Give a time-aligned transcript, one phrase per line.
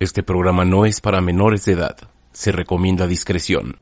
[0.00, 1.96] Este programa no es para menores de edad.
[2.32, 3.76] Se recomienda discreción.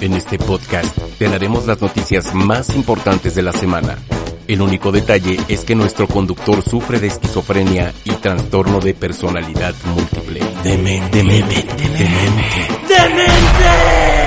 [0.00, 3.98] En este podcast te daremos las noticias más importantes de la semana.
[4.46, 10.40] El único detalle es que nuestro conductor sufre de esquizofrenia y trastorno de personalidad múltiple.
[10.62, 12.68] Demente, demente, demente.
[12.88, 14.17] ¡Demente!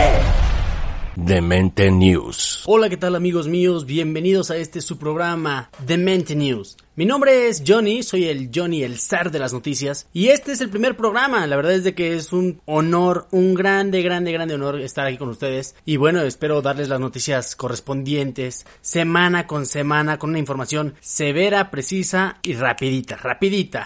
[1.16, 2.64] Demente News.
[2.66, 3.86] Hola, ¿qué tal amigos míos?
[3.86, 6.78] Bienvenidos a este su programa Demente News.
[6.96, 10.62] Mi nombre es Johnny, soy el Johnny, el zar de las noticias, y este es
[10.62, 11.46] el primer programa.
[11.48, 15.18] La verdad es de que es un honor, un grande, grande, grande honor estar aquí
[15.18, 15.76] con ustedes.
[15.86, 22.38] Y bueno, espero darles las noticias correspondientes, semana con semana, con una información severa, precisa
[22.42, 23.84] y rapidita, rapidita.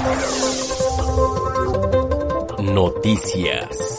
[2.59, 3.94] Noticias.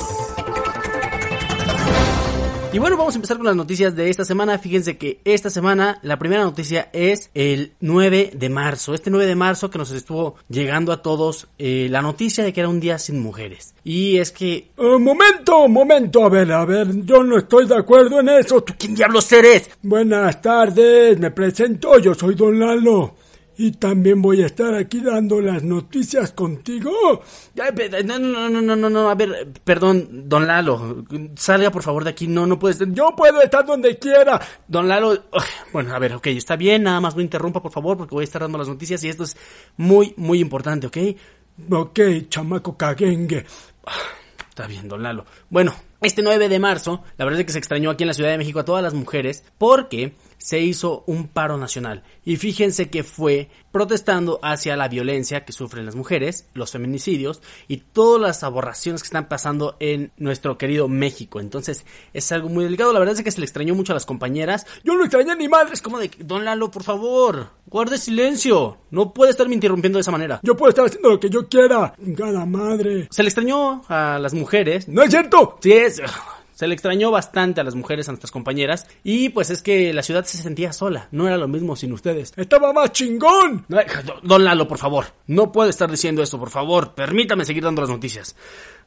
[2.77, 4.58] Y bueno, vamos a empezar con las noticias de esta semana.
[4.58, 8.92] Fíjense que esta semana la primera noticia es el 9 de marzo.
[8.92, 12.60] Este 9 de marzo que nos estuvo llegando a todos eh, la noticia de que
[12.60, 13.74] era un día sin mujeres.
[13.82, 14.69] Y es que...
[14.77, 18.62] Uh, momento, momento, a ver, a ver, yo no estoy de acuerdo en eso.
[18.62, 19.70] ¿Tú quién diablos eres?
[19.80, 23.14] Buenas tardes, me presento, yo soy Don Lalo.
[23.59, 27.23] Y también voy a estar aquí dando las noticias contigo.
[28.05, 31.05] No, no, no, no, no, no, a ver, perdón, don Lalo,
[31.37, 32.79] salga por favor de aquí, no, no puedes.
[32.93, 34.41] Yo puedo estar donde quiera.
[34.69, 35.25] Don Lalo,
[35.73, 38.25] bueno, a ver, ok, está bien, nada más no interrumpa por favor porque voy a
[38.25, 39.37] estar dando las noticias y esto es
[39.77, 40.97] muy, muy importante, ¿ok?
[41.71, 43.47] Ok, chamaco caguengue.
[44.51, 45.25] Está bien, don Lalo.
[45.49, 48.31] Bueno, este 9 de marzo, la verdad es que se extrañó aquí en la Ciudad
[48.31, 52.02] de México a todas las mujeres porque se hizo un paro nacional.
[52.24, 57.78] Y fíjense que fue protestando hacia la violencia que sufren las mujeres, los feminicidios y
[57.78, 61.41] todas las aberraciones que están pasando en nuestro querido México.
[61.41, 62.92] Entonces es algo muy delicado.
[62.92, 64.66] La verdad es que se le extrañó mucho a las compañeras.
[64.84, 65.82] Yo no extrañé ni madres.
[65.82, 68.78] Como de, don Lalo, por favor, guarde silencio.
[68.91, 70.41] No puede estarme interrumpiendo de esa manera.
[70.42, 71.94] Yo puedo estar haciendo lo que yo quiera.
[72.16, 73.08] Cada madre.
[73.10, 74.88] Se le extrañó a las mujeres.
[74.88, 75.58] No es cierto.
[75.60, 76.00] Sí es.
[76.56, 80.03] Se le extrañó bastante a las mujeres, a nuestras compañeras, y pues es que la
[80.03, 82.33] ciudad se sentía sola, no era lo mismo sin ustedes.
[82.34, 83.67] ¡Estaba más chingón!
[84.22, 87.91] Don Lalo, por favor, no puede estar diciendo eso, por favor, permítame seguir dando las
[87.91, 88.34] noticias.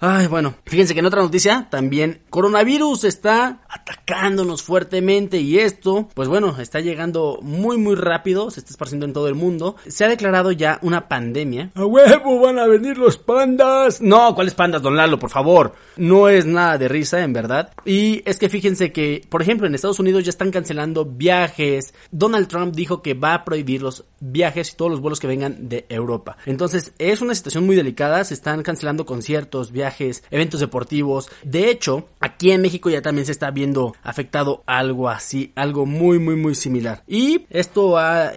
[0.01, 6.29] Ay, bueno, fíjense que en otra noticia también coronavirus está atacándonos fuertemente y esto, pues
[6.29, 9.75] bueno, está llegando muy muy rápido, se está esparciendo en todo el mundo.
[9.87, 11.71] Se ha declarado ya una pandemia.
[11.75, 13.99] A huevo van a venir los pandas.
[13.99, 15.75] No, ¿cuáles pandas, don Lalo, por favor?
[15.97, 17.58] No es nada de risa, en verdad.
[17.85, 21.93] Y es que fíjense que, por ejemplo, en Estados Unidos ya están cancelando viajes.
[22.11, 25.69] Donald Trump dijo que va a prohibir los viajes y todos los vuelos que vengan
[25.69, 26.37] de Europa.
[26.45, 31.29] Entonces, es una situación muy delicada, se están cancelando conciertos, viajes eventos deportivos.
[31.43, 36.19] De hecho, aquí en México ya también se está viendo afectado algo así, algo muy,
[36.19, 37.03] muy, muy similar.
[37.07, 38.33] Y esto ha,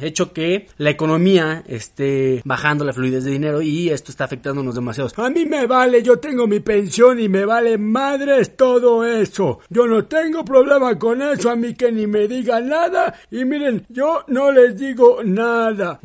[0.00, 5.10] hecho que la economía esté bajando la fluidez de dinero y esto está afectándonos demasiado.
[5.16, 7.78] A mí me vale, yo tengo mi pensión y me vale
[8.32, 9.60] madres todo eso.
[9.68, 13.14] Yo no tengo problema con eso, a mí que ni me digan nada.
[13.30, 16.00] Y miren, yo no les digo nada.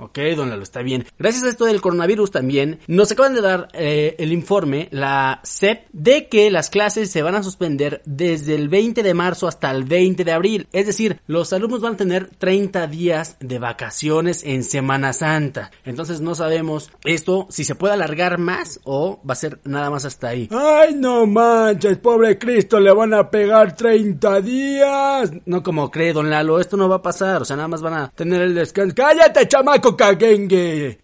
[0.00, 1.04] Ok, don Lalo, está bien.
[1.18, 5.88] Gracias a esto del coronavirus también, nos acaban de dar eh, el informe, la CEP,
[5.92, 9.84] de que las clases se van a suspender desde el 20 de marzo hasta el
[9.84, 10.68] 20 de abril.
[10.72, 15.70] Es decir, los alumnos van a tener 30 días de vacaciones en Semana Santa.
[15.84, 20.06] Entonces no sabemos esto si se puede alargar más o va a ser nada más
[20.06, 20.48] hasta ahí.
[20.50, 25.30] Ay, no manches, pobre Cristo, le van a pegar 30 días.
[25.44, 27.42] No como cree, don Lalo, esto no va a pasar.
[27.42, 28.94] O sea, nada más van a tener el descanso.
[28.96, 29.89] Cállate, chamaco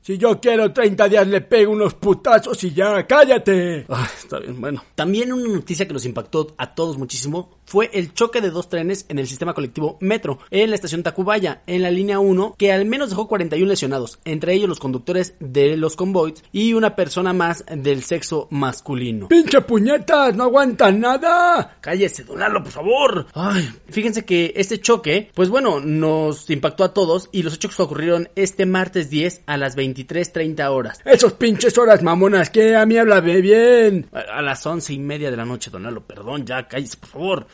[0.02, 3.86] Si yo quiero 30 días le pego unos putazos y ya, cállate.
[3.88, 4.82] Ay, está bien, bueno.
[4.94, 9.06] También una noticia que nos impactó a todos muchísimo fue el choque de dos trenes
[9.08, 12.86] en el sistema colectivo Metro, en la estación Tacubaya, en la línea 1, que al
[12.86, 17.64] menos dejó 41 lesionados, entre ellos los conductores de los convoys y una persona más
[17.68, 19.28] del sexo masculino.
[19.28, 20.34] ¡Pinche puñetas!
[20.34, 21.76] ¡No aguantan nada!
[21.80, 23.26] Cállese, donarlo, por favor.
[23.34, 28.28] Ay, fíjense que este choque, pues bueno, nos impactó a todos y los hechos ocurrieron
[28.36, 31.00] este martes 10 a las 23.30 horas.
[31.04, 34.08] Esos pinches horas mamonas, que a mí háblame bien.
[34.12, 37.46] A, las once y media de la noche, donalo, perdón, ya cállese, por favor.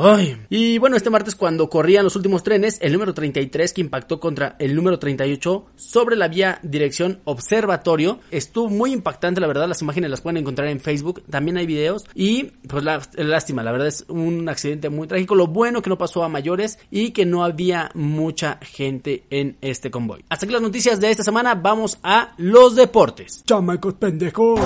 [0.00, 0.40] Ay.
[0.48, 4.54] Y bueno, este martes cuando corrían los últimos trenes, el número 33 que impactó contra
[4.60, 10.10] el número 38 sobre la vía dirección observatorio, estuvo muy impactante, la verdad, las imágenes
[10.10, 14.04] las pueden encontrar en Facebook, también hay videos y pues la, lástima, la verdad es
[14.08, 17.90] un accidente muy trágico, lo bueno que no pasó a mayores y que no había
[17.94, 20.24] mucha gente en este convoy.
[20.28, 23.42] Hasta aquí las noticias de esta semana, vamos a los deportes.
[23.44, 24.60] Chamacos pendejos.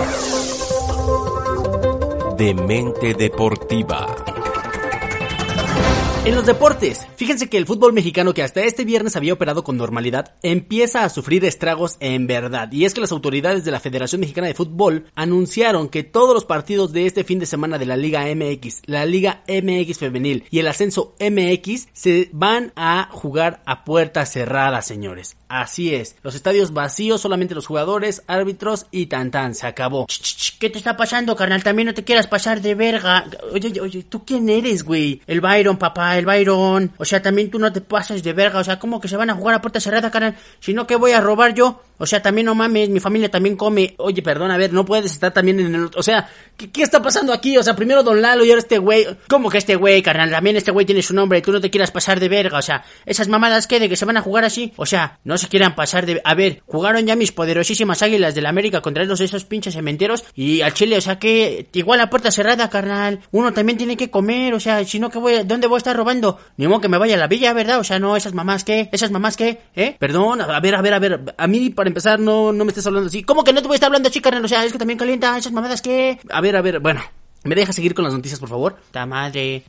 [2.37, 4.31] Demente Deportiva.
[6.25, 9.77] En los deportes, fíjense que el fútbol mexicano que hasta este viernes había operado con
[9.77, 12.71] normalidad empieza a sufrir estragos en verdad.
[12.71, 16.45] Y es que las autoridades de la Federación Mexicana de Fútbol anunciaron que todos los
[16.45, 20.61] partidos de este fin de semana de la Liga MX, la Liga MX femenil y
[20.61, 25.37] el ascenso MX se van a jugar a puerta cerrada, señores.
[25.49, 30.07] Así es, los estadios vacíos, solamente los jugadores, árbitros y tan tan, se acabó.
[30.61, 31.65] ¿Qué te está pasando, carnal?
[31.65, 33.27] También no te quieras pasar de verga.
[33.53, 35.21] Oye, oye, ¿tú quién eres, güey?
[35.27, 36.93] El Byron, papá el Byron.
[36.99, 38.59] O sea, también tú no te pasas de verga.
[38.59, 40.37] O sea, ¿cómo que se van a jugar a puerta cerrada, carnal?
[40.61, 41.82] Si no, ¿qué voy a robar yo?
[41.99, 43.94] O sea, también no mames, mi familia también come.
[43.99, 45.91] Oye, perdón, a ver, no puedes estar también en el...
[45.94, 47.56] O sea, ¿qué, está pasando aquí?
[47.56, 49.06] O sea, primero Don Lalo y ahora este güey.
[49.29, 50.31] ¿Cómo que este güey, carnal?
[50.31, 52.59] También este güey tiene su nombre y tú no te quieras pasar de verga.
[52.59, 54.73] O sea, esas mamadas que de que se van a jugar así.
[54.77, 56.21] O sea, no se quieran pasar de...
[56.25, 60.62] A ver, jugaron ya mis poderosísimas águilas de la América contra esos pinches cementeros y
[60.62, 63.21] al Chile, o sea que igual la puerta cerrada, carnal.
[63.31, 65.97] Uno también tiene que comer, o sea, si no, que voy, ¿dónde voy a estar
[65.97, 66.39] robando?
[66.56, 67.79] Ni modo que me vaya a la villa, ¿verdad?
[67.79, 68.89] O sea, no, esas mamás ¿qué?
[68.93, 69.61] esas mamás ¿qué?
[69.75, 69.97] ¿eh?
[69.99, 72.87] Perdón, a ver, a ver, a ver, a mí para empezar no, no me estés
[72.87, 73.25] hablando así.
[73.25, 74.44] ¿Cómo que no te voy a estar hablando así, carnal?
[74.44, 76.20] O sea, es que también calienta, esas mamadas ¿qué?
[76.31, 77.02] A ver, a ver, bueno.
[77.44, 78.77] ¿Me deja seguir con las noticias, por favor?
[78.91, 79.65] Ta madre.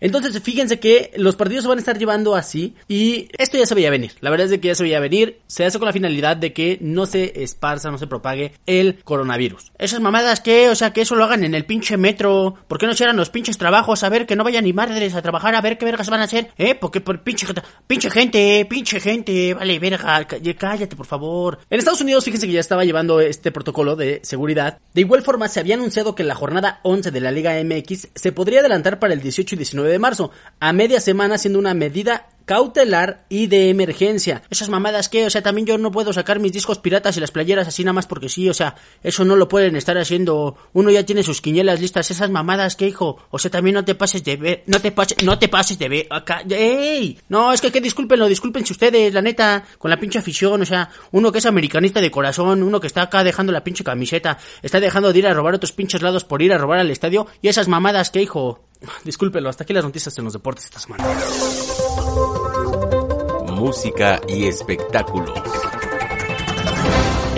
[0.00, 3.74] Entonces, fíjense que los partidos se van a estar llevando así y esto ya se
[3.74, 4.12] veía venir.
[4.20, 5.40] La verdad es de que ya se veía venir.
[5.46, 9.72] Se hace con la finalidad de que no se esparza, no se propague el coronavirus.
[9.78, 12.56] Esas mamadas que, o sea, que eso lo hagan en el pinche metro.
[12.68, 14.02] ¿Por qué no se hagan los pinches trabajos?
[14.04, 16.24] A ver, que no vayan ni madres a trabajar, a ver qué vergas van a
[16.24, 16.52] hacer.
[16.56, 16.74] ¿Eh?
[16.74, 17.46] Porque por pinche,
[17.86, 19.54] pinche gente, pinche gente.
[19.54, 20.26] Vale, verga,
[20.56, 21.58] cállate, por favor.
[21.68, 24.78] En Estados Unidos, fíjense que ya estaba llevando este protocolo de seguridad.
[24.94, 28.32] De igual forma, se había anunciado que la jornada 11 de la Liga MX se
[28.32, 30.30] podría adelantar para el 18 y 19 de marzo,
[30.60, 34.42] a media semana siendo una medida cautelar y de emergencia.
[34.48, 37.30] Esas mamadas que, o sea, también yo no puedo sacar mis discos piratas y las
[37.30, 40.56] playeras así nada más porque sí, o sea, eso no lo pueden estar haciendo.
[40.72, 43.94] Uno ya tiene sus quinielas listas, esas mamadas que, hijo, o sea, también no te
[43.94, 47.60] pases de ver, no te pases, no te pases de ver, acá, ey, no, es
[47.60, 51.40] que que discúlpenlo, discúlpense ustedes, la neta, con la pinche afición, o sea, uno que
[51.40, 55.18] es americanista de corazón, uno que está acá dejando la pinche camiseta, está dejando de
[55.18, 58.08] ir a robar otros pinches lados por ir a robar al estadio y esas mamadas
[58.08, 58.64] que, hijo,
[59.04, 61.04] discúlpenlo, hasta aquí las noticias en los deportes esta semana
[63.58, 65.67] música y espectáculos.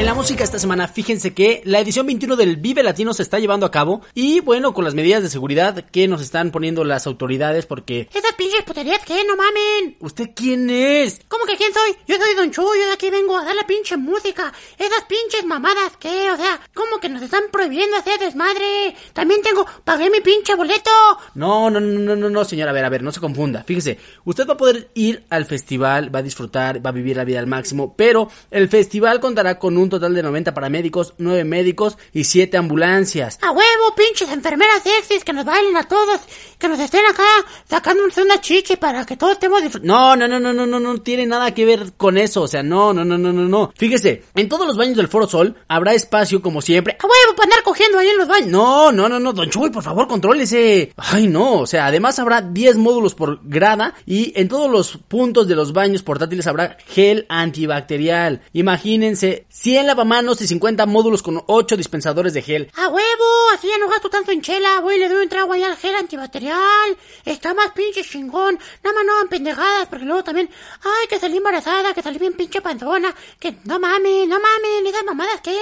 [0.00, 3.38] En la música esta semana, fíjense que la edición 21 del Vive Latino se está
[3.38, 7.06] llevando a cabo y bueno, con las medidas de seguridad que nos están poniendo las
[7.06, 8.08] autoridades porque...
[8.14, 9.98] Esas pinches puterías que no mamen.
[10.00, 11.20] ¿Usted quién es?
[11.28, 11.98] ¿Cómo que quién soy?
[12.08, 14.50] Yo soy Don Chu, yo de aquí vengo a dar la pinche música.
[14.78, 18.96] Esas pinches mamadas que, o sea, ¿cómo que nos están prohibiendo hacer desmadre?
[19.12, 20.90] También tengo, pagué mi pinche boleto.
[21.34, 23.64] No, no, no, no, no, no, señora, a ver, a ver, no se confunda.
[23.64, 27.24] Fíjese, usted va a poder ir al festival, va a disfrutar, va a vivir la
[27.24, 31.98] vida al máximo, pero el festival contará con un total de 90 paramédicos, 9 médicos
[32.12, 33.38] y 7 ambulancias.
[33.42, 35.24] ¡A huevo, pinches enfermeras sexys!
[35.24, 36.20] Que nos bailen a todos,
[36.58, 37.24] que nos estén acá
[37.68, 41.26] sacando una chiche para que todos estemos No, no, no, no, no, no, no tiene
[41.26, 42.42] nada que ver con eso.
[42.42, 43.72] O sea, no, no, no, no, no, no.
[43.76, 46.96] Fíjese, en todos los baños del Foro Sol habrá espacio como siempre.
[47.00, 48.48] ¡A huevo, para andar cogiendo ahí en los baños!
[48.48, 50.92] No, no, no, no, don Chuy, por favor, contrólese.
[50.96, 55.48] Ay, no, o sea, además habrá 10 módulos por grada y en todos los puntos
[55.48, 58.42] de los baños portátiles habrá gel antibacterial.
[58.52, 62.70] Imagínense, 100 lavamanos y 50 módulos con 8 dispensadores de gel.
[62.74, 63.50] ¡A huevo!
[63.54, 65.94] Así ya no gasto tanto en chela, voy le doy un trago ahí al gel
[65.94, 66.96] antibacterial.
[67.24, 68.58] Está más pinche chingón.
[68.82, 70.48] Nada más no hagan pendejadas, porque luego también,
[70.82, 75.04] ay, que salí embarazada, que salí bien pinche panzona, que no mames, no mames, esas
[75.04, 75.56] mamadas, ¿qué?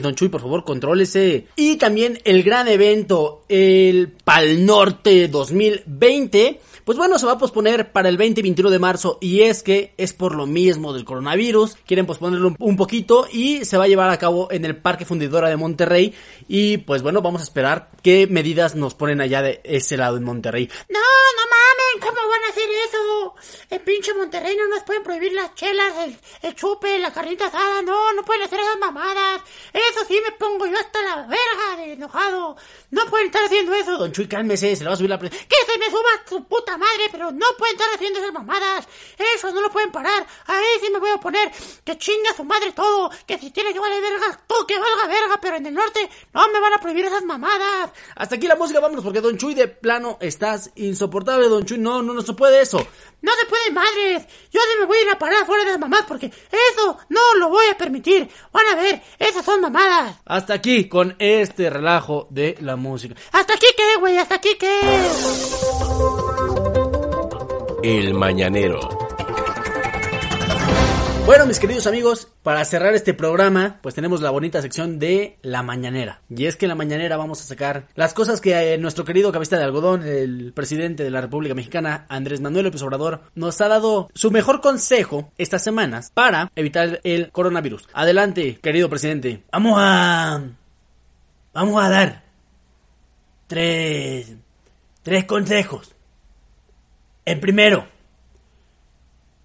[0.00, 1.48] Don Chuy, por favor, contrólese.
[1.56, 7.92] Y también el gran evento, el Pal Norte 2020 pues bueno, se va a posponer
[7.92, 12.06] para el 20-21 de marzo y es que es por lo mismo del coronavirus, quieren
[12.06, 15.56] posponerlo un poquito y se va a llevar a cabo en el Parque Fundidora de
[15.56, 16.14] Monterrey
[16.48, 20.24] y pues bueno, vamos a esperar qué medidas nos ponen allá de ese lado en
[20.24, 20.68] Monterrey.
[20.88, 23.11] No, no mamen, ¿cómo van a hacer eso?
[23.72, 25.94] El pinche Monterrey no nos pueden prohibir las chelas,
[26.42, 29.40] el, chupe, la carnita asada, no, no pueden hacer esas mamadas.
[29.72, 32.54] Eso sí me pongo yo hasta la verga de enojado.
[32.90, 33.96] No pueden estar haciendo eso.
[33.96, 35.42] Don Chuy, cálmese, se le va a subir la presión.
[35.48, 38.86] Que se me suba su puta madre, pero no pueden estar haciendo esas mamadas.
[39.34, 40.26] Eso no lo pueden parar.
[40.48, 41.50] Ahí sí me voy a poner.
[41.82, 43.10] Que chinga su madre todo.
[43.26, 46.46] Que si tiene que valer verga, tú que valga verga, pero en el norte no
[46.48, 47.90] me van a prohibir esas mamadas.
[48.16, 51.78] Hasta aquí la música, vámonos, porque Don Chuy de plano estás insoportable, Don Chuy.
[51.78, 52.86] No, no, no se puede eso.
[53.22, 54.26] No se puede, madres.
[54.50, 57.48] Yo me voy a ir a parar fuera de las mamás porque eso no lo
[57.48, 58.28] voy a permitir.
[58.52, 60.16] Van a ver, esas son mamadas.
[60.24, 63.14] Hasta aquí con este relajo de la música.
[63.32, 64.18] ¿Hasta aquí qué, güey?
[64.18, 64.80] ¿Hasta aquí qué?
[67.82, 69.01] El Mañanero.
[71.24, 75.62] Bueno, mis queridos amigos, para cerrar este programa, pues tenemos la bonita sección de La
[75.62, 76.20] Mañanera.
[76.28, 79.30] Y es que en La Mañanera vamos a sacar las cosas que eh, nuestro querido
[79.30, 83.68] cabeza de algodón, el presidente de la República Mexicana, Andrés Manuel López Obrador, nos ha
[83.68, 87.88] dado su mejor consejo estas semanas para evitar el coronavirus.
[87.92, 89.44] Adelante, querido presidente.
[89.52, 90.42] Vamos a...
[91.54, 92.24] Vamos a dar
[93.46, 94.34] tres...
[95.04, 95.94] Tres consejos.
[97.24, 97.86] El primero,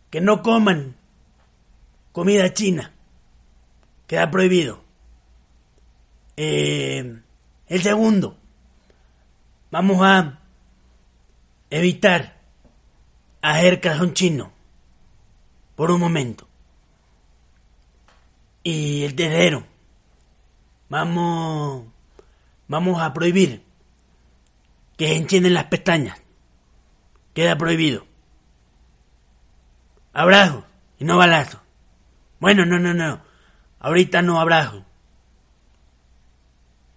[0.10, 0.96] que no coman
[2.18, 2.92] comida china.
[4.08, 4.84] Queda prohibido.
[6.36, 7.22] Eh,
[7.68, 8.36] el segundo,
[9.70, 10.40] vamos a
[11.70, 12.42] evitar
[13.44, 14.52] hacer cajón chino
[15.76, 16.48] por un momento.
[18.64, 19.68] Y el tercero,
[20.90, 21.86] vamos,
[22.68, 23.62] vamos a prohibir
[24.98, 26.20] que se encienden las pestañas.
[27.36, 28.08] Queda prohibido.
[30.14, 30.66] Abrazo
[30.98, 31.67] y no balazo.
[32.40, 33.22] Bueno, no, no, no.
[33.80, 34.86] Ahorita no abrazo.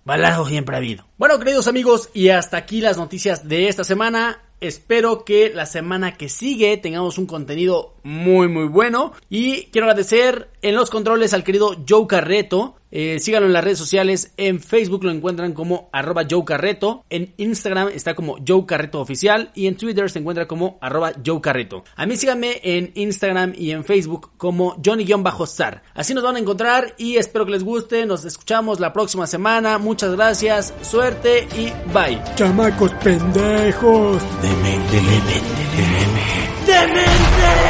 [0.04, 1.06] Balazo siempre ha habido.
[1.18, 4.40] Bueno, queridos amigos, y hasta aquí las noticias de esta semana.
[4.60, 9.12] Espero que la semana que sigue tengamos un contenido muy muy bueno.
[9.28, 12.76] Y quiero agradecer en los controles al querido Joe Carreto.
[12.92, 14.32] Eh, síganlo en las redes sociales.
[14.36, 17.04] En Facebook lo encuentran como arroba Joe Carreto.
[17.08, 19.52] En Instagram está como Joe Carreto Oficial.
[19.54, 21.84] Y en Twitter se encuentra como arroba Joe Carreto.
[21.96, 25.82] A mí síganme en Instagram y en Facebook como Johnny-Sar.
[25.94, 28.06] Así nos van a encontrar y espero que les guste.
[28.06, 29.78] Nos escuchamos la próxima semana.
[29.78, 30.74] Muchas gracias.
[30.82, 32.20] Suerte y bye.
[32.34, 34.22] Chamacos pendejos.
[34.42, 35.30] Demente, demente,
[35.76, 36.40] demente.
[36.66, 37.69] ¡Demente!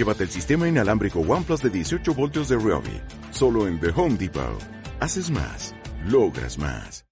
[0.00, 3.02] Llévate el sistema inalámbrico OnePlus de 18 voltios de Ryobi.
[3.32, 4.58] Solo en The Home Depot.
[4.98, 5.74] Haces más.
[6.06, 7.04] Logras más.